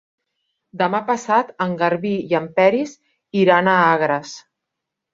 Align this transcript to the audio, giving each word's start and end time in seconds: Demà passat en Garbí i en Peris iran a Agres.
Demà 0.81 1.01
passat 1.09 1.53
en 1.67 1.77
Garbí 1.83 2.15
i 2.33 2.39
en 2.41 2.49
Peris 2.59 2.97
iran 3.45 3.73
a 3.79 3.81
Agres. 3.95 4.37